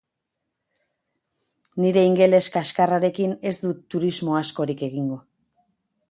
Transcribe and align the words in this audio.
Nire 1.83 2.05
ingeles 2.11 2.47
kaxkarrarekin 2.55 3.35
ez 3.51 3.53
dut 3.65 3.83
turismo 3.95 4.39
askorik 4.39 4.81
egingo. 4.89 5.19